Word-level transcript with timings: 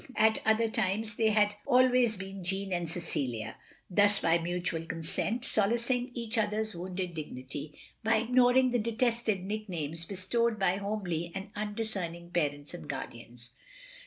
At 0.15 0.41
other 0.47 0.67
times 0.67 1.15
they 1.17 1.29
had 1.29 1.49
been 1.49 1.57
always 1.67 2.17
Jeanne 2.17 2.73
and 2.73 2.89
Cecilia; 2.89 3.55
thus, 3.87 4.19
by 4.19 4.39
mutual 4.39 4.87
consent, 4.87 5.45
solacing 5.45 6.09
each 6.15 6.39
other's 6.39 6.73
wounded 6.73 7.13
dignity, 7.13 7.77
by 8.03 8.15
ignoring 8.15 8.71
the 8.71 8.79
detested 8.79 9.43
nicknames 9.43 10.05
bestowed 10.05 10.57
by 10.57 10.77
homely 10.77 11.31
and 11.35 11.51
undisceming 11.53 12.31
parents 12.33 12.73
and 12.73 12.89
guardians. 12.89 13.51